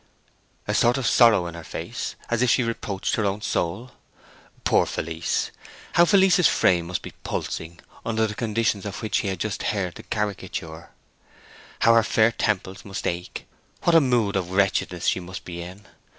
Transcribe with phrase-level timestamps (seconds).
[0.67, 3.91] "A sort of sorrow in her face, as if she reproached her own soul."
[4.63, 5.51] Poor Felice.
[5.93, 9.93] How Felice's frame must be pulsing under the conditions of which he had just heard
[9.93, 10.89] the caricature;
[11.81, 13.45] how her fair temples must ache;
[13.83, 15.85] what a mood of wretchedness she must be in!